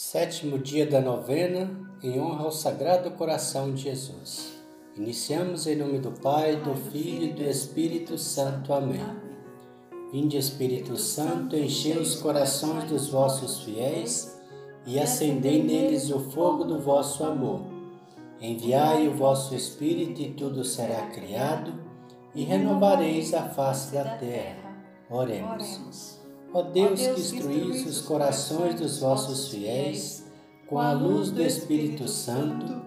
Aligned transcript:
Sétimo 0.00 0.60
dia 0.60 0.86
da 0.86 1.00
novena, 1.00 1.68
em 2.00 2.20
honra 2.20 2.44
ao 2.44 2.52
Sagrado 2.52 3.10
Coração 3.10 3.74
de 3.74 3.82
Jesus. 3.82 4.52
Iniciamos 4.96 5.66
em 5.66 5.74
nome 5.74 5.98
do 5.98 6.12
Pai, 6.12 6.54
do 6.54 6.72
Filho 6.76 7.24
e 7.24 7.32
do 7.32 7.42
Espírito 7.42 8.16
Santo. 8.16 8.72
Amém. 8.72 9.04
Vinde, 10.12 10.36
Espírito 10.36 10.96
Santo, 10.96 11.56
enchei 11.56 11.98
os 11.98 12.14
corações 12.14 12.84
dos 12.84 13.08
vossos 13.08 13.64
fiéis 13.64 14.40
e 14.86 15.00
acendei 15.00 15.64
neles 15.64 16.10
o 16.10 16.20
fogo 16.30 16.62
do 16.62 16.78
vosso 16.78 17.24
amor. 17.24 17.62
Enviai 18.40 19.08
o 19.08 19.16
vosso 19.16 19.52
Espírito 19.52 20.22
e 20.22 20.30
tudo 20.30 20.62
será 20.62 21.08
criado 21.08 21.74
e 22.36 22.44
renovareis 22.44 23.34
a 23.34 23.48
face 23.48 23.92
da 23.92 24.16
terra. 24.16 24.78
Oremos. 25.10 26.17
Ó 26.52 26.62
Deus 26.62 27.00
que 27.00 27.20
instruís 27.20 27.86
os 27.86 28.00
corações 28.00 28.80
dos 28.80 29.00
vossos 29.00 29.48
fiéis 29.48 30.24
com 30.66 30.78
a 30.78 30.92
luz 30.92 31.30
do 31.30 31.42
Espírito 31.42 32.08
Santo, 32.08 32.82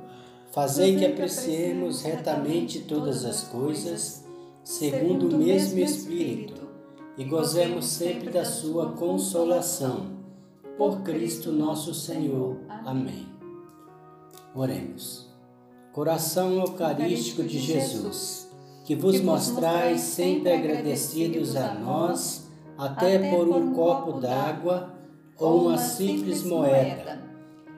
fazei 0.51 0.97
que 0.97 1.05
apreciemos 1.05 2.01
retamente 2.01 2.79
todas 2.81 3.25
as 3.25 3.43
coisas, 3.45 4.23
segundo 4.63 5.27
o 5.27 5.37
mesmo 5.37 5.79
Espírito, 5.79 6.61
e 7.17 7.23
gozemos 7.23 7.85
sempre 7.85 8.29
da 8.29 8.45
sua 8.45 8.93
consolação. 8.93 10.19
Por 10.77 11.01
Cristo 11.01 11.51
nosso 11.51 11.93
Senhor. 11.93 12.57
Amém. 12.67 13.27
Oremos. 14.55 15.29
Coração 15.91 16.53
Eucarístico 16.53 17.43
de 17.43 17.59
Jesus, 17.59 18.49
que 18.85 18.95
vos 18.95 19.19
mostrais 19.21 20.01
sempre 20.01 20.51
agradecidos 20.51 21.55
a 21.55 21.73
nós, 21.73 22.50
até 22.81 23.29
por 23.29 23.47
um 23.47 23.73
copo 23.73 24.13
d'água 24.13 24.89
ou 25.37 25.67
uma 25.67 25.77
simples 25.77 26.43
moeda. 26.43 27.21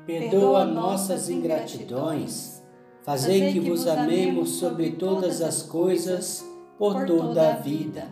Perdoa 0.05 0.63
nossas 0.63 1.29
ingratidões, 1.29 2.61
fazei 3.03 3.51
que 3.51 3.59
vos 3.59 3.85
amemos 3.85 4.51
sobre 4.51 4.91
todas 4.91 5.41
as 5.41 5.61
coisas 5.61 6.45
por 6.77 7.05
toda 7.05 7.51
a 7.51 7.55
vida. 7.55 8.07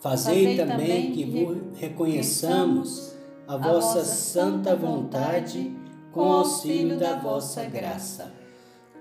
Fazei 0.00 0.56
também 0.56 1.12
que 1.12 1.24
vos 1.24 1.58
reconheçamos 1.78 3.14
a 3.46 3.56
vossa 3.56 4.04
santa 4.04 4.74
vontade 4.74 5.72
com 6.10 6.32
auxílio 6.32 6.98
da 6.98 7.14
vossa 7.14 7.64
graça. 7.64 8.32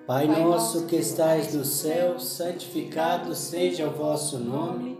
Pai 0.06 0.28
nosso 0.28 0.86
que 0.86 0.98
estais 0.98 1.54
no 1.56 1.66
céu, 1.66 2.20
santificado 2.20 3.34
seja 3.34 3.88
o 3.88 3.92
vosso 3.92 4.38
nome. 4.38 5.00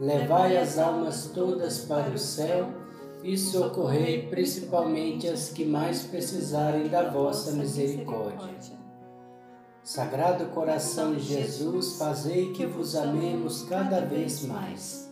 levai 0.00 0.56
as 0.56 0.78
almas 0.78 1.30
todas 1.34 1.80
para 1.80 2.10
o 2.10 2.18
céu 2.18 2.68
e 3.22 3.38
socorrei 3.38 4.26
principalmente 4.28 5.26
as 5.28 5.48
que 5.48 5.64
mais 5.64 6.02
precisarem 6.02 6.88
da 6.88 7.08
vossa 7.10 7.52
misericórdia. 7.52 8.84
Sagrado 9.82 10.46
coração 10.46 11.14
de 11.14 11.20
Jesus, 11.20 11.96
fazei 11.96 12.52
que 12.52 12.66
vos 12.66 12.96
amemos 12.96 13.62
cada 13.62 14.00
vez 14.00 14.42
mais. 14.42 15.10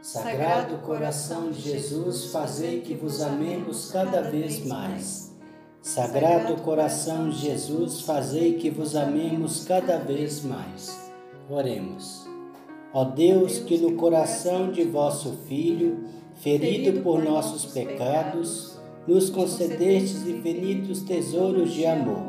Sagrado 0.00 0.78
coração 0.78 1.50
de 1.50 1.60
Jesus, 1.60 2.26
fazei 2.26 2.82
que 2.82 2.94
vos 2.94 3.20
amemos 3.22 3.90
cada 3.90 4.22
vez 4.22 4.64
mais. 4.66 5.34
Sagrado 5.80 6.56
coração 6.62 7.30
de 7.30 7.38
Jesus, 7.38 8.02
fazei 8.02 8.58
que 8.58 8.70
vos 8.70 8.96
amemos 8.96 9.64
cada 9.64 9.98
vez 9.98 10.42
mais. 10.42 11.10
Oremos. 11.48 12.33
Ó 12.94 13.02
Deus, 13.02 13.58
que 13.58 13.76
no 13.76 13.96
coração 13.96 14.70
de 14.70 14.84
vosso 14.84 15.32
Filho, 15.48 16.04
ferido 16.36 17.00
por 17.00 17.20
nossos 17.24 17.66
pecados, 17.66 18.78
nos 19.04 19.28
concedestes 19.28 20.24
infinitos 20.24 21.02
tesouros 21.02 21.72
de 21.72 21.84
amor. 21.84 22.22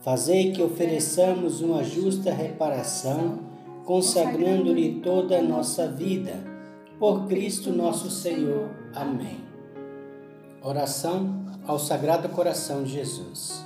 Fazei 0.00 0.50
que 0.50 0.60
ofereçamos 0.60 1.60
uma 1.60 1.84
justa 1.84 2.32
reparação, 2.32 3.38
consagrando-lhe 3.84 5.00
toda 5.00 5.38
a 5.38 5.42
nossa 5.42 5.86
vida. 5.86 6.50
Por 6.98 7.28
Cristo 7.28 7.70
nosso 7.70 8.10
Senhor. 8.10 8.70
Amém. 8.92 9.38
Oração 10.60 11.44
ao 11.64 11.78
Sagrado 11.78 12.28
Coração 12.28 12.82
de 12.82 12.90
Jesus. 12.90 13.64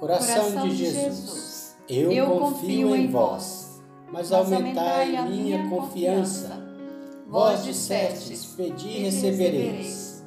Coração 0.00 0.66
de 0.66 0.74
Jesus, 0.74 1.76
eu 1.88 2.26
confio 2.26 2.96
em 2.96 3.08
vós 3.08 3.61
mas 4.12 4.30
aumentai 4.30 5.26
minha 5.26 5.68
confiança. 5.70 6.62
Vós 7.26 7.64
dissestes, 7.64 8.44
pedi 8.44 8.88
e 8.88 9.04
recebereis. 9.04 10.22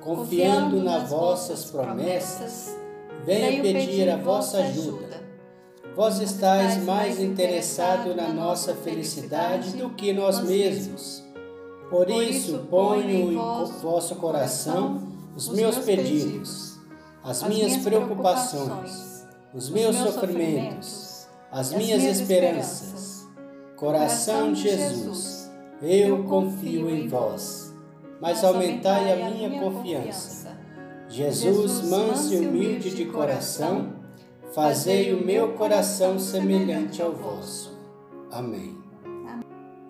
Confiando 0.00 0.82
nas 0.82 1.08
vossas 1.08 1.64
promessas, 1.64 2.76
venho 3.24 3.62
pedir 3.62 4.10
a 4.10 4.16
vossa 4.16 4.58
ajuda. 4.58 5.20
Vós 5.96 6.20
estáis 6.20 6.76
mais 6.84 7.18
interessado 7.18 8.14
na 8.14 8.28
nossa 8.28 8.74
felicidade 8.74 9.72
do 9.72 9.90
que 9.90 10.12
nós 10.12 10.40
mesmos. 10.42 11.24
Por 11.88 12.08
isso, 12.10 12.66
ponho 12.70 13.32
em 13.32 13.36
vosso 13.80 14.14
coração 14.16 15.02
os 15.34 15.48
meus 15.48 15.78
pedidos, 15.78 16.78
as 17.24 17.42
minhas 17.42 17.78
preocupações, 17.78 19.26
os 19.52 19.68
meus 19.70 19.96
sofrimentos, 19.96 21.26
as 21.50 21.72
minhas 21.72 22.04
esperanças 22.04 22.99
Coração 23.80 24.52
de 24.52 24.60
Jesus, 24.60 25.50
eu 25.80 26.24
confio 26.24 26.90
em 26.90 27.08
vós, 27.08 27.74
mas 28.20 28.44
aumentai 28.44 29.10
a 29.10 29.30
minha 29.30 29.58
confiança. 29.58 30.54
Jesus, 31.08 31.88
manso 31.88 32.34
e 32.34 32.46
humilde 32.46 32.94
de 32.94 33.06
coração, 33.06 33.94
fazei 34.52 35.14
o 35.14 35.24
meu 35.24 35.54
coração 35.54 36.18
semelhante 36.18 37.00
ao 37.00 37.12
vosso. 37.12 37.74
Amém. 38.30 38.76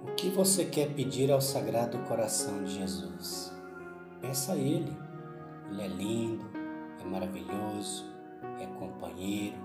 O 0.05 0.15
que 0.15 0.29
você 0.29 0.67
quer 0.67 0.91
pedir 0.91 1.33
ao 1.33 1.41
Sagrado 1.41 1.99
Coração 2.07 2.63
de 2.63 2.77
Jesus? 2.77 3.53
Peça 4.21 4.53
a 4.53 4.57
Ele. 4.57 4.97
Ele 5.69 5.83
é 5.83 5.89
lindo, 5.89 6.45
é 7.01 7.05
maravilhoso, 7.05 8.05
é 8.61 8.67
companheiro, 8.67 9.57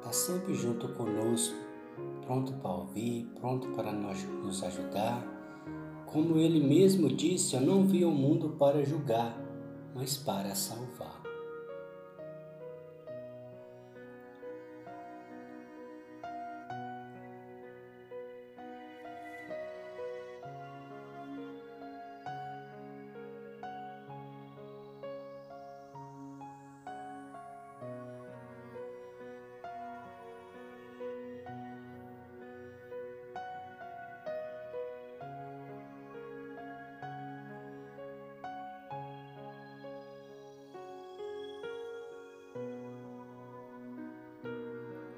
está 0.00 0.10
sempre 0.10 0.52
junto 0.54 0.88
conosco 0.94 1.67
pronto 2.28 2.52
para 2.60 2.70
ouvir, 2.70 3.26
pronto 3.40 3.68
para 3.68 3.90
nos 3.90 4.62
ajudar. 4.62 5.26
Como 6.04 6.36
ele 6.36 6.60
mesmo 6.60 7.08
disse, 7.08 7.56
eu 7.56 7.60
não 7.62 7.84
vi 7.84 8.04
o 8.04 8.10
mundo 8.10 8.50
para 8.58 8.84
julgar, 8.84 9.34
mas 9.94 10.18
para 10.18 10.54
salvar. 10.54 10.97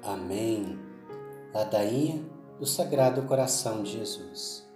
Amém. 0.03 0.79
Ladainha 1.53 2.23
do 2.59 2.65
Sagrado 2.65 3.21
Coração 3.23 3.83
de 3.83 3.91
Jesus. 3.91 4.67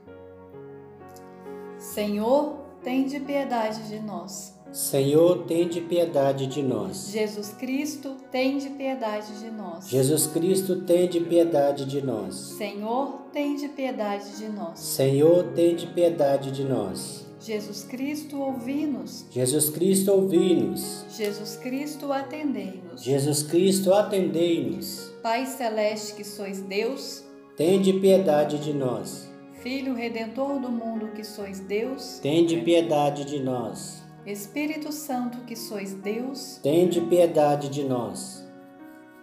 Senhor, 1.77 2.57
tem 2.83 3.05
de 3.05 3.19
piedade 3.19 3.87
de 3.87 3.99
nós. 3.99 4.55
Senhor, 4.71 5.45
tem 5.45 5.69
de 5.69 5.79
piedade 5.79 6.47
de 6.47 6.61
nós. 6.61 7.09
Jesus 7.09 7.53
Cristo, 7.53 8.15
tem 8.29 8.57
de 8.57 8.69
piedade 8.71 9.39
de 9.39 9.49
nós. 9.49 9.87
Jesus 9.87 10.27
Cristo, 10.27 10.81
tem 10.81 11.07
de 11.07 11.21
piedade 11.21 11.85
de 11.85 12.01
nós. 12.01 12.35
Senhor, 12.35 13.21
tem 13.31 13.55
de 13.55 13.69
piedade 13.69 14.37
de 14.37 14.49
nós. 14.49 14.79
Senhor, 14.79 15.53
tem 15.53 15.75
de 15.75 15.87
piedade 15.87 16.51
de 16.51 16.65
nós. 16.65 17.24
Jesus 17.45 17.83
Cristo, 17.83 18.41
ouvi-nos. 18.41 19.27
Jesus 19.29 19.69
Cristo, 19.69 20.11
ouvi-nos. 20.11 21.05
Jesus 21.15 21.55
Cristo, 21.57 22.11
atendei-nos. 22.11 23.03
Jesus 23.03 23.43
Cristo, 23.43 23.93
atendei-nos. 23.93 25.13
Pai 25.21 25.45
celeste 25.45 26.15
que 26.15 26.23
sois 26.23 26.61
Deus, 26.61 27.23
tem 27.55 27.79
de 27.79 27.93
piedade 27.93 28.57
de 28.57 28.73
nós. 28.73 29.29
Filho 29.61 29.93
redentor 29.93 30.59
do 30.59 30.71
mundo 30.71 31.11
que 31.15 31.23
sois 31.23 31.59
Deus, 31.59 32.17
tem 32.17 32.47
de 32.47 32.61
piedade 32.61 33.25
de 33.25 33.39
nós. 33.39 34.03
Espírito 34.25 34.91
Santo 34.91 35.37
que 35.45 35.55
sois 35.55 35.93
Deus, 35.93 36.59
tem 36.63 36.89
de 36.89 36.99
piedade 36.99 37.69
de 37.69 37.83
nós. 37.83 38.43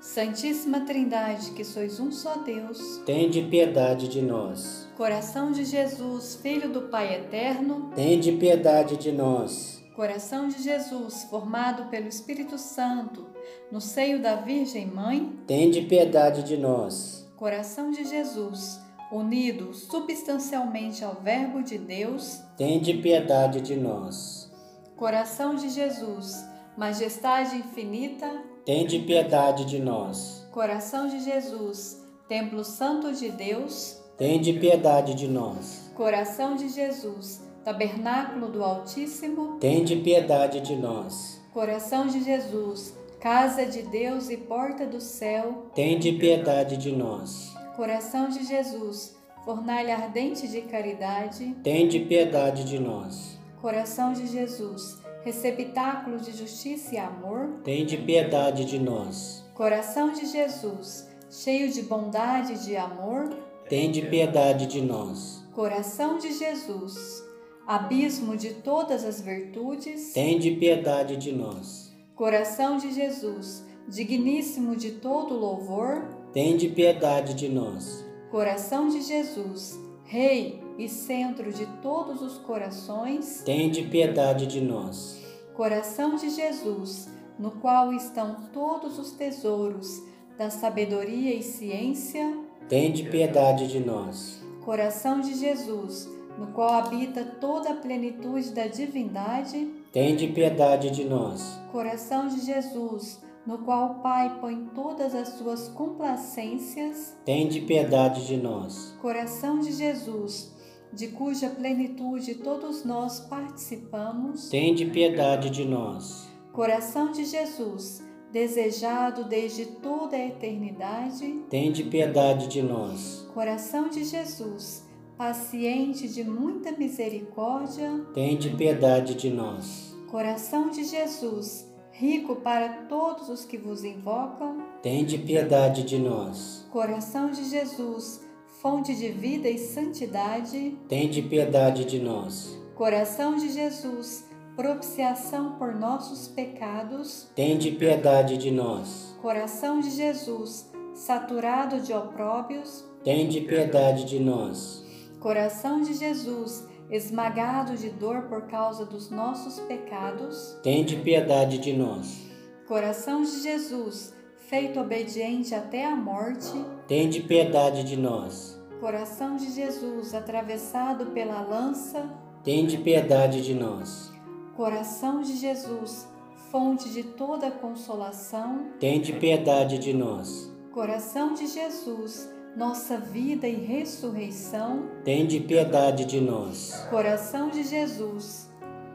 Santíssima 0.00 0.82
Trindade 0.82 1.50
que 1.52 1.64
sois 1.64 1.98
um 1.98 2.12
só 2.12 2.36
Deus, 2.36 2.98
tem 3.04 3.28
de 3.28 3.42
piedade 3.42 4.06
de 4.06 4.22
nós. 4.22 4.88
Coração 5.02 5.50
de 5.50 5.64
Jesus, 5.64 6.36
Filho 6.36 6.68
do 6.68 6.82
Pai 6.82 7.12
eterno, 7.16 7.90
tem 7.92 8.20
de 8.20 8.30
piedade 8.30 8.96
de 8.96 9.10
nós. 9.10 9.82
Coração 9.96 10.46
de 10.46 10.62
Jesus, 10.62 11.24
formado 11.24 11.90
pelo 11.90 12.06
Espírito 12.06 12.56
Santo, 12.56 13.26
no 13.72 13.80
seio 13.80 14.22
da 14.22 14.36
Virgem 14.36 14.86
Mãe, 14.86 15.36
tem 15.44 15.72
de 15.72 15.82
piedade 15.82 16.44
de 16.44 16.56
nós. 16.56 17.28
Coração 17.36 17.90
de 17.90 18.04
Jesus, 18.04 18.78
unido 19.10 19.74
substancialmente 19.74 21.04
ao 21.04 21.14
Verbo 21.14 21.64
de 21.64 21.78
Deus, 21.78 22.40
tem 22.56 22.78
de 22.78 22.94
piedade 22.94 23.60
de 23.60 23.74
nós. 23.74 24.52
Coração 24.94 25.56
de 25.56 25.68
Jesus, 25.68 26.44
majestade 26.76 27.56
infinita, 27.56 28.30
tem 28.64 28.86
de 28.86 29.00
piedade 29.00 29.64
de 29.64 29.80
nós. 29.80 30.46
Coração 30.52 31.08
de 31.08 31.18
Jesus, 31.18 32.00
templo 32.28 32.62
santo 32.62 33.12
de 33.12 33.30
Deus, 33.30 34.00
tem 34.16 34.40
de 34.40 34.52
piedade 34.52 35.14
de 35.14 35.26
nós. 35.26 35.90
Coração 35.94 36.54
de 36.54 36.68
Jesus, 36.68 37.40
tabernáculo 37.64 38.48
do 38.48 38.62
Altíssimo, 38.62 39.58
tem 39.58 39.84
de 39.84 39.96
piedade 39.96 40.60
de 40.60 40.76
nós. 40.76 41.40
Coração 41.52 42.06
de 42.06 42.22
Jesus, 42.22 42.94
casa 43.20 43.64
de 43.64 43.82
Deus 43.82 44.30
e 44.30 44.36
porta 44.36 44.86
do 44.86 45.00
céu, 45.00 45.66
tem 45.74 45.98
de 45.98 46.12
piedade 46.12 46.76
de 46.76 46.92
nós. 46.92 47.54
Coração 47.76 48.28
de 48.28 48.44
Jesus, 48.44 49.16
fornalha 49.44 49.96
ardente 49.96 50.46
de 50.46 50.60
caridade, 50.62 51.56
tem 51.62 51.88
de 51.88 52.00
piedade 52.00 52.64
de 52.64 52.78
nós. 52.78 53.38
Coração 53.60 54.12
de 54.12 54.26
Jesus, 54.26 54.98
receptáculo 55.24 56.18
de 56.18 56.32
justiça 56.32 56.94
e 56.94 56.98
amor, 56.98 57.60
tem 57.64 57.86
de 57.86 57.96
piedade 57.96 58.64
de 58.64 58.78
nós. 58.78 59.44
Coração 59.54 60.12
de 60.12 60.26
Jesus, 60.26 61.08
cheio 61.30 61.72
de 61.72 61.82
bondade 61.82 62.54
e 62.54 62.58
de 62.58 62.76
amor, 62.76 63.30
tem 63.72 63.90
de 63.90 64.02
piedade 64.02 64.66
de 64.66 64.82
nós. 64.82 65.42
Coração 65.54 66.18
de 66.18 66.30
Jesus, 66.34 67.24
abismo 67.66 68.36
de 68.36 68.50
todas 68.50 69.02
as 69.02 69.22
virtudes, 69.22 70.12
tem 70.12 70.38
de 70.38 70.50
piedade 70.50 71.16
de 71.16 71.32
nós. 71.32 71.90
Coração 72.14 72.76
de 72.76 72.92
Jesus, 72.92 73.64
digníssimo 73.88 74.76
de 74.76 74.90
todo 74.90 75.32
louvor, 75.32 76.06
tem 76.34 76.54
de 76.58 76.68
piedade 76.68 77.32
de 77.32 77.48
nós. 77.48 78.04
Coração 78.30 78.90
de 78.90 79.00
Jesus, 79.00 79.80
Rei 80.04 80.60
e 80.76 80.86
centro 80.86 81.50
de 81.50 81.64
todos 81.80 82.20
os 82.20 82.36
corações, 82.36 83.42
tem 83.42 83.70
de 83.70 83.84
piedade 83.84 84.46
de 84.46 84.60
nós. 84.60 85.18
Coração 85.54 86.16
de 86.16 86.28
Jesus, 86.28 87.08
no 87.38 87.52
qual 87.52 87.90
estão 87.94 88.36
todos 88.52 88.98
os 88.98 89.12
tesouros 89.12 90.02
da 90.36 90.50
sabedoria 90.50 91.34
e 91.34 91.42
ciência, 91.42 92.51
tem 92.68 92.92
de 92.92 93.04
piedade 93.04 93.68
de 93.68 93.80
nós. 93.80 94.42
Coração 94.64 95.20
de 95.20 95.34
Jesus, 95.34 96.08
no 96.38 96.48
qual 96.48 96.74
habita 96.74 97.24
toda 97.24 97.70
a 97.70 97.76
plenitude 97.76 98.50
da 98.50 98.66
divindade, 98.66 99.68
tem 99.92 100.16
de 100.16 100.28
piedade 100.28 100.90
de 100.90 101.04
nós. 101.04 101.60
Coração 101.70 102.28
de 102.28 102.40
Jesus, 102.40 103.20
no 103.46 103.58
qual 103.58 103.92
o 103.92 103.94
Pai 103.96 104.38
põe 104.40 104.66
todas 104.74 105.14
as 105.14 105.28
suas 105.30 105.68
complacências, 105.68 107.16
tem 107.24 107.48
de 107.48 107.60
piedade 107.60 108.26
de 108.26 108.36
nós. 108.36 108.96
Coração 109.00 109.58
de 109.58 109.72
Jesus, 109.72 110.54
de 110.92 111.08
cuja 111.08 111.48
plenitude 111.48 112.36
todos 112.36 112.84
nós 112.84 113.20
participamos, 113.20 114.48
tem 114.48 114.74
de 114.74 114.86
piedade 114.86 115.50
de 115.50 115.64
nós. 115.64 116.28
Coração 116.52 117.10
de 117.10 117.24
Jesus, 117.24 118.02
desejado 118.32 119.24
desde 119.24 119.66
toda 119.66 120.16
a 120.16 120.26
eternidade, 120.26 121.42
tem 121.50 121.70
de 121.70 121.84
piedade 121.84 122.48
de 122.48 122.62
nós. 122.62 123.28
Coração 123.34 123.90
de 123.90 124.04
Jesus, 124.04 124.86
paciente 125.16 126.08
de 126.08 126.24
muita 126.24 126.72
misericórdia, 126.72 128.06
tem 128.14 128.36
de 128.38 128.48
piedade 128.50 129.14
de 129.14 129.30
nós. 129.30 129.94
Coração 130.10 130.70
de 130.70 130.84
Jesus, 130.84 131.70
rico 131.92 132.36
para 132.36 132.86
todos 132.88 133.28
os 133.28 133.44
que 133.44 133.58
vos 133.58 133.84
invocam, 133.84 134.62
tem 134.82 135.04
de 135.04 135.18
piedade 135.18 135.82
de 135.82 135.98
nós. 135.98 136.66
Coração 136.70 137.30
de 137.30 137.44
Jesus, 137.44 138.26
fonte 138.62 138.94
de 138.94 139.10
vida 139.10 139.48
e 139.48 139.58
santidade, 139.58 140.78
tem 140.88 141.08
de 141.08 141.20
piedade 141.20 141.84
de 141.84 141.98
nós. 141.98 142.58
Coração 142.74 143.36
de 143.36 143.50
Jesus, 143.50 144.24
propiciação 144.56 145.52
por 145.52 145.74
nossos 145.74 146.28
pecados, 146.28 147.30
tem 147.34 147.56
de 147.56 147.70
piedade 147.72 148.36
de 148.36 148.50
nós. 148.50 149.16
Coração 149.20 149.80
de 149.80 149.90
Jesus, 149.90 150.70
saturado 150.94 151.80
de 151.80 151.92
opróbios, 151.92 152.84
tem 153.02 153.28
de 153.28 153.40
piedade 153.40 154.04
de 154.04 154.18
nós. 154.18 154.84
Coração 155.20 155.80
de 155.80 155.94
Jesus, 155.94 156.68
esmagado 156.90 157.76
de 157.76 157.88
dor 157.90 158.22
por 158.22 158.42
causa 158.42 158.84
dos 158.84 159.10
nossos 159.10 159.58
pecados, 159.60 160.58
tem 160.62 160.84
de 160.84 160.96
piedade 160.96 161.58
de 161.58 161.72
nós. 161.72 162.30
Coração 162.68 163.22
de 163.22 163.42
Jesus, 163.42 164.14
feito 164.48 164.78
obediente 164.80 165.54
até 165.54 165.86
a 165.86 165.96
morte, 165.96 166.52
tem 166.86 167.08
de 167.08 167.20
piedade 167.20 167.84
de 167.84 167.96
nós. 167.96 168.60
Coração 168.80 169.36
de 169.36 169.50
Jesus, 169.50 170.12
atravessado 170.12 171.06
pela 171.06 171.40
lança, 171.40 172.10
tem 172.44 172.66
de 172.66 172.76
piedade 172.76 173.42
de 173.42 173.54
nós. 173.54 174.11
Coração 174.56 175.22
de 175.22 175.34
Jesus, 175.36 176.06
fonte 176.50 176.90
de 176.90 177.02
toda 177.02 177.50
consolação, 177.50 178.66
tem 178.78 179.00
de 179.00 179.14
piedade 179.14 179.78
de 179.78 179.94
nós. 179.94 180.52
Coração 180.70 181.32
de 181.32 181.46
Jesus, 181.46 182.28
nossa 182.54 182.98
vida 182.98 183.48
e 183.48 183.54
ressurreição, 183.54 184.90
tem 185.04 185.26
de 185.26 185.40
piedade 185.40 186.04
de 186.04 186.20
nós. 186.20 186.86
Coração 186.90 187.48
de 187.48 187.64
Jesus, 187.64 188.50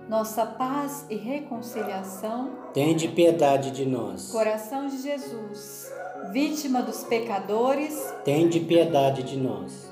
nossa 0.07 0.45
paz 0.45 1.07
e 1.09 1.15
reconciliação, 1.15 2.51
tem 2.71 2.95
de 2.95 3.07
piedade 3.07 3.71
de 3.71 3.83
nós. 3.83 4.31
Coração 4.31 4.85
de 4.85 5.01
Jesus, 5.01 5.91
vítima 6.31 6.83
dos 6.83 7.03
pecadores, 7.03 8.13
tem 8.23 8.47
de 8.47 8.59
piedade 8.59 9.23
de 9.23 9.37
nós. 9.37 9.91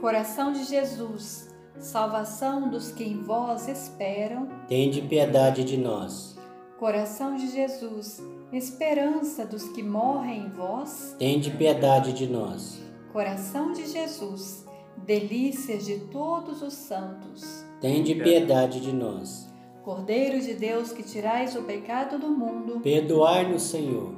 Coração 0.00 0.52
de 0.52 0.62
Jesus, 0.62 1.51
salvação 1.78 2.68
dos 2.68 2.92
que 2.92 3.04
em 3.04 3.22
vós 3.22 3.68
esperam, 3.68 4.48
tem 4.68 4.90
de 4.90 5.02
piedade 5.02 5.64
de 5.64 5.76
nós. 5.76 6.36
Coração 6.78 7.36
de 7.36 7.48
Jesus, 7.48 8.20
esperança 8.52 9.46
dos 9.46 9.68
que 9.68 9.82
morrem 9.82 10.46
em 10.46 10.48
vós, 10.48 11.14
tem 11.18 11.38
de 11.38 11.50
piedade 11.50 12.12
de 12.12 12.26
nós. 12.26 12.80
Coração 13.12 13.72
de 13.72 13.86
Jesus, 13.86 14.66
delícias 14.96 15.84
de 15.84 15.98
todos 16.10 16.62
os 16.62 16.72
santos, 16.72 17.64
tem 17.80 18.02
de 18.02 18.14
piedade 18.14 18.80
de 18.80 18.92
nós. 18.92 19.48
Cordeiro 19.84 20.40
de 20.40 20.54
Deus 20.54 20.92
que 20.92 21.02
tirais 21.02 21.56
o 21.56 21.62
pecado 21.62 22.18
do 22.18 22.30
mundo, 22.30 22.80
perdoai-nos, 22.80 23.62
Senhor. 23.62 24.14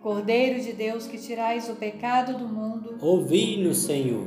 Cordeiro 0.00 0.60
de 0.60 0.72
Deus 0.72 1.06
que 1.06 1.18
tirais 1.18 1.68
o 1.68 1.74
pecado 1.74 2.38
do 2.38 2.48
mundo, 2.48 2.96
ouvi-nos, 3.00 3.78
Senhor. 3.78 4.26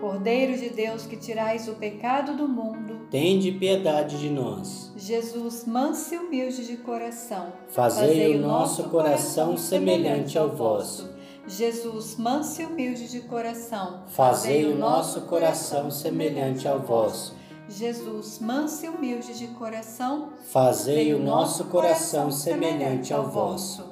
Cordeiro 0.00 0.58
de 0.58 0.68
Deus 0.68 1.06
que 1.06 1.16
tirais 1.16 1.68
o 1.68 1.74
pecado 1.74 2.36
do 2.36 2.46
mundo, 2.46 3.06
tende 3.10 3.50
piedade 3.52 4.18
de 4.18 4.28
nós. 4.28 4.92
Jesus, 4.94 5.64
manso 5.64 6.14
e 6.14 6.18
humilde 6.18 6.66
de 6.66 6.76
coração, 6.76 7.52
fazei 7.68 8.36
o 8.36 8.40
nosso 8.40 8.84
coração 8.90 9.56
semelhante 9.56 10.38
ao 10.38 10.50
vosso. 10.50 11.16
Jesus, 11.48 12.16
manso 12.16 12.60
e 12.60 12.64
humilde 12.66 13.08
de 13.08 13.20
coração, 13.20 14.02
fazei 14.08 14.66
o 14.66 14.76
nosso 14.76 15.22
coração 15.22 15.90
semelhante 15.90 16.68
ao 16.68 16.80
vosso. 16.80 17.34
Jesus, 17.68 18.38
manso 18.38 18.84
e 18.84 18.88
humilde 18.90 19.36
de 19.36 19.46
coração, 19.48 20.30
fazei 20.52 21.14
o 21.14 21.18
nosso 21.18 21.64
coração 21.64 22.30
semelhante 22.30 23.14
ao 23.14 23.28
vosso. 23.28 23.88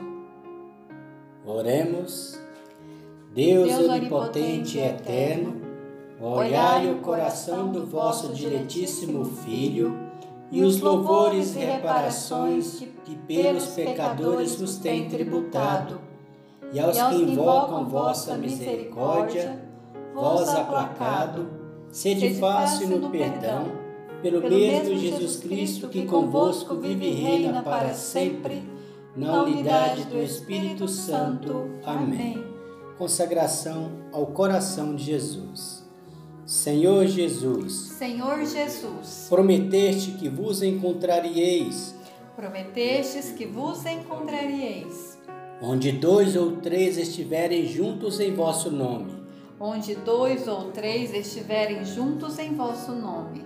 Oremos. 1.47 2.39
Deus, 3.35 3.69
Deus 3.69 3.89
onipotente 3.89 4.79
e 4.79 4.81
eterno, 4.81 5.64
olhai 6.21 6.91
o 6.91 7.01
coração 7.01 7.71
do 7.71 7.87
vosso 7.87 8.33
diletíssimo 8.33 9.25
Filho 9.25 9.97
e 10.51 10.63
os 10.63 10.81
louvores 10.81 11.57
e 11.57 11.59
reparações 11.59 12.83
que 13.05 13.17
pelos 13.17 13.67
pecadores 13.69 14.57
vos 14.57 14.77
tem 14.77 15.09
tributado, 15.09 16.01
e 16.73 16.81
aos 16.81 16.97
que 16.97 17.15
invocam 17.17 17.87
vossa 17.87 18.37
misericórdia, 18.37 19.63
vós 20.15 20.49
aplacado, 20.49 21.49
sede 21.91 22.35
fácil 22.35 22.89
no 22.89 23.11
perdão, 23.11 23.65
pelo 24.23 24.41
mesmo 24.49 24.97
Jesus 24.97 25.37
Cristo 25.37 25.89
que 25.89 26.07
convosco 26.07 26.77
vive 26.77 27.07
e 27.07 27.15
reina 27.15 27.63
para 27.63 27.93
sempre, 27.93 28.63
na 29.15 29.43
unidade 29.43 30.05
do 30.05 30.21
Espírito 30.21 30.89
Santo. 30.89 31.71
Amém. 31.85 32.45
Consagração 32.97 33.91
ao 34.13 34.27
coração 34.27 34.95
de 34.95 35.05
Jesus. 35.05 35.84
Senhor 36.47 37.07
Jesus, 37.07 37.73
Senhor 37.73 38.45
Jesus, 38.45 39.29
prometeste 39.31 40.11
que 40.11 40.29
vos 40.29 40.63
encontraríeis, 40.63 41.95
prometestes 42.37 43.31
que 43.31 43.47
vos 43.47 43.87
encontraríeis, 43.87 45.19
onde 45.63 45.91
dois 45.91 46.37
ou 46.37 46.59
três 46.59 46.99
estiverem 46.99 47.67
juntos 47.67 48.21
em 48.21 48.35
vosso 48.35 48.71
nome, 48.71 49.15
onde 49.59 49.95
dois 49.95 50.47
ou 50.47 50.71
três 50.71 51.15
estiverem 51.15 51.83
juntos 51.83 52.39
em 52.39 52.55
vosso 52.55 52.93
nome. 52.93 53.43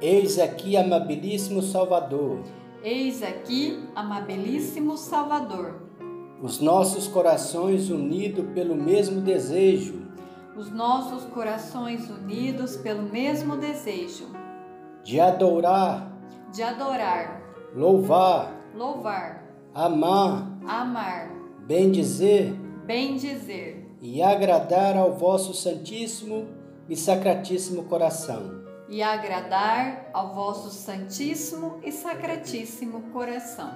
Eis 0.00 0.38
aqui, 0.38 0.78
amabilíssimo 0.78 1.60
Salvador. 1.60 2.40
Eis 2.82 3.22
aqui, 3.22 3.78
amabilíssimo 3.94 4.96
Salvador. 4.96 5.74
Os 6.42 6.58
nossos 6.58 7.06
corações 7.06 7.90
unidos 7.90 8.46
pelo 8.54 8.74
mesmo 8.74 9.20
desejo 9.20 10.08
os 10.60 10.70
nossos 10.70 11.24
corações 11.32 12.10
unidos 12.10 12.76
pelo 12.76 13.04
mesmo 13.04 13.56
desejo 13.56 14.26
de 15.02 15.18
adorar, 15.18 16.12
de 16.52 16.62
adorar, 16.62 17.40
louvar, 17.74 18.52
louvar, 18.74 19.42
amar, 19.74 20.46
amar, 20.68 21.30
bendizer, 21.60 22.52
bendizer 22.84 23.86
e 24.02 24.22
agradar 24.22 24.98
ao 24.98 25.14
vosso 25.14 25.54
santíssimo 25.54 26.46
e 26.90 26.94
sacratíssimo 26.94 27.84
coração. 27.84 28.60
E 28.86 29.02
agradar 29.02 30.10
ao 30.12 30.34
vosso 30.34 30.68
santíssimo 30.68 31.80
e 31.82 31.90
sacratíssimo 31.90 33.00
coração, 33.14 33.72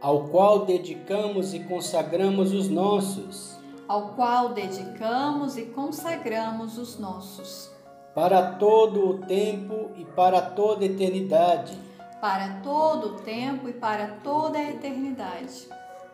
ao 0.00 0.28
qual 0.28 0.64
dedicamos 0.64 1.54
e 1.54 1.58
consagramos 1.58 2.52
os 2.52 2.68
nossos 2.68 3.57
ao 3.88 4.10
qual 4.10 4.50
dedicamos 4.50 5.56
e 5.56 5.62
consagramos 5.62 6.76
os 6.76 6.98
nossos. 6.98 7.70
Para 8.14 8.52
todo 8.52 9.08
o 9.08 9.18
tempo 9.20 9.90
e 9.96 10.04
para 10.04 10.42
toda 10.42 10.84
a 10.84 10.86
eternidade. 10.86 11.76
Para 12.20 12.60
todo 12.62 13.08
o 13.08 13.20
tempo 13.20 13.68
e 13.68 13.72
para 13.72 14.18
toda 14.22 14.58
a 14.58 14.70
eternidade. 14.70 15.68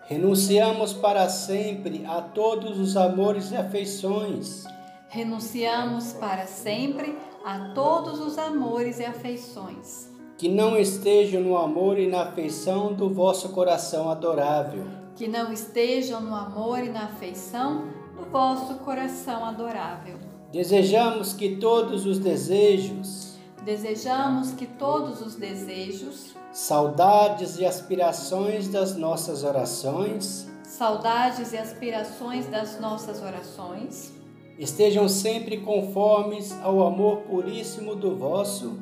Renunciamos 0.07 0.93
para 0.93 1.29
sempre 1.29 2.05
a 2.07 2.21
todos 2.21 2.79
os 2.79 2.97
amores 2.97 3.51
e 3.51 3.57
afeições. 3.57 4.65
Renunciamos 5.09 6.13
para 6.13 6.47
sempre 6.47 7.19
a 7.45 7.73
todos 7.75 8.21
os 8.21 8.39
amores 8.39 9.01
e 9.01 9.05
afeições. 9.05 10.13
Que 10.37 10.49
não 10.49 10.77
estejam 10.77 11.41
no 11.41 11.57
amor 11.57 11.99
e 11.99 12.07
na 12.07 12.25
afeição 12.25 12.93
do 12.93 13.09
vosso 13.09 13.49
coração 13.51 14.11
adorável 14.11 15.04
que 15.17 15.29
não 15.29 15.53
estejam 15.53 16.21
no 16.21 16.35
amor 16.35 16.81
e 16.81 16.89
na 16.89 17.05
afeição 17.05 17.85
do 18.17 18.25
vosso 18.31 18.75
coração 18.77 19.45
adorável. 19.45 20.19
Desejamos 20.53 21.33
que 21.33 21.57
todos 21.57 22.05
os 22.07 22.19
desejos, 22.19 23.37
desejamos 23.65 24.53
que 24.53 24.67
todos 24.67 25.21
os 25.21 25.35
desejos, 25.37 26.35
saudades 26.53 27.59
e 27.59 27.65
aspirações 27.65 28.69
das 28.69 28.97
nossas 28.97 29.45
orações, 29.45 30.49
saudades 30.65 31.53
e 31.53 31.59
aspirações 31.59 32.47
das 32.47 32.81
nossas 32.81 33.23
orações, 33.23 34.13
estejam 34.59 35.09
sempre 35.09 35.59
conformes 35.59 36.53
ao 36.63 36.85
amor 36.85 37.19
puríssimo 37.23 37.95
do 37.95 38.17
vosso, 38.17 38.79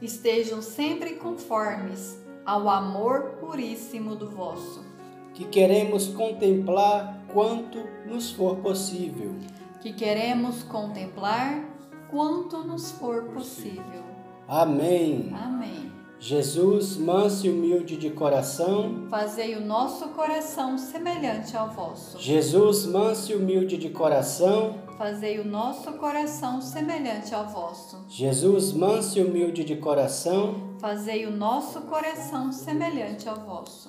estejam 0.00 0.62
sempre 0.62 1.14
conformes 1.14 2.18
ao 2.44 2.68
amor 2.68 3.36
puríssimo 3.40 4.16
do 4.16 4.30
vosso 4.30 4.89
que 5.34 5.44
queremos 5.44 6.08
contemplar 6.08 7.24
quanto 7.32 7.78
nos 8.06 8.30
for 8.30 8.56
possível. 8.56 9.34
Que 9.80 9.92
queremos 9.92 10.62
contemplar 10.62 11.64
quanto 12.10 12.58
nos 12.58 12.90
for 12.90 13.24
possível. 13.24 14.04
Amém. 14.46 15.32
Amém. 15.34 15.90
Jesus, 16.22 16.98
manso 16.98 17.46
e 17.46 17.50
humilde 17.50 17.96
de 17.96 18.10
coração, 18.10 19.06
fazei 19.08 19.56
o 19.56 19.60
nosso 19.60 20.08
coração 20.08 20.76
semelhante 20.76 21.56
ao 21.56 21.70
vosso. 21.70 22.20
Jesus, 22.20 22.84
manso 22.84 23.32
e 23.32 23.36
humilde 23.36 23.78
de 23.78 23.88
coração, 23.88 24.74
fazei 24.98 25.40
o 25.40 25.46
nosso 25.46 25.94
coração 25.94 26.60
semelhante 26.60 27.34
ao 27.34 27.48
vosso. 27.48 28.04
Jesus, 28.06 28.70
manso 28.74 29.18
e 29.18 29.22
humilde 29.22 29.64
de 29.64 29.76
coração, 29.76 30.74
fazei 30.78 31.24
o 31.24 31.30
nosso 31.30 31.80
coração 31.82 32.52
semelhante 32.52 33.26
ao 33.26 33.36
vosso. 33.36 33.88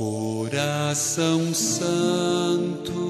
Coração 0.00 1.52
Santo, 1.52 3.09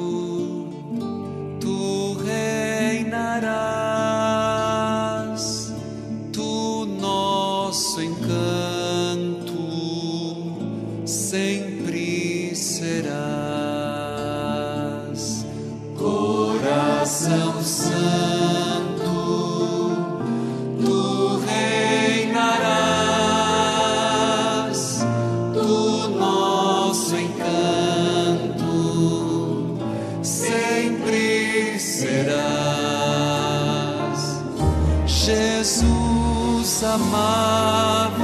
amável, 37.00 38.20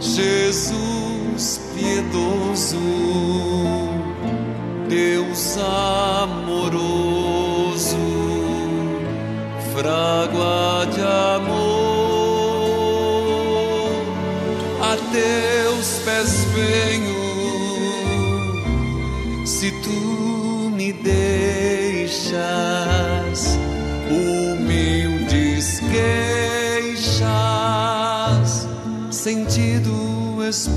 Jesus 0.00 1.60
piedoso, 1.74 2.78
Deus 4.88 5.58
amoroso, 6.22 6.86
fragua 9.72 10.86
de 10.94 11.02
amor, 11.36 11.86
a 14.80 14.96
teus 15.12 15.88
pés 16.04 16.44
venho, 16.54 17.14
se 19.46 19.70
tu 19.82 20.70
me 20.74 20.92
deixas 20.92 22.26
humilde 24.10 25.58
esquerda. 25.58 26.45
sido 29.56 30.44
expor. 30.44 30.76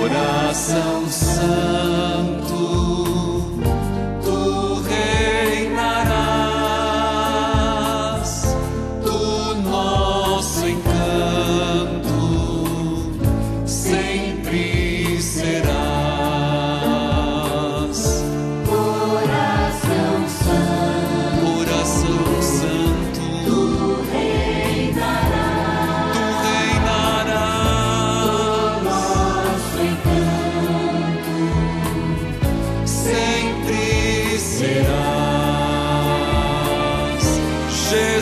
Coração. 0.00 0.95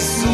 Jesus. 0.04 0.33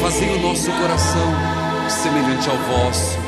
Fazei 0.00 0.28
o 0.36 0.40
nosso 0.40 0.70
coração 0.72 1.32
semelhante 1.88 2.48
ao 2.48 2.56
vosso. 2.56 3.18